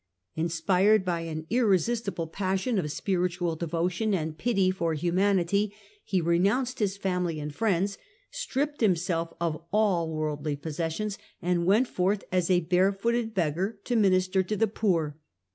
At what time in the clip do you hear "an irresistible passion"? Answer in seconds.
1.19-2.79